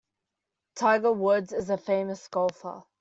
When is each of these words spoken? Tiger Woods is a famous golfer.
Tiger 0.73 1.11
Woods 1.11 1.53
is 1.53 1.69
a 1.69 1.77
famous 1.77 2.27
golfer. 2.27 2.81